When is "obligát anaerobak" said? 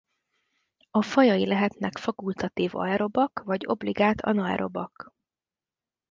3.67-5.11